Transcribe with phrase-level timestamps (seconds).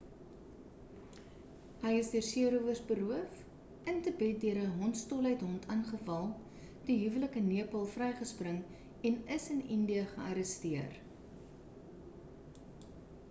[1.81, 3.35] hy is deur seerowers beroof
[3.91, 6.25] in tibet deur 'n hondsdol hond aangeval
[6.87, 8.57] die huwelik in nepal vrygespring
[9.11, 10.97] en is in indië gearresteer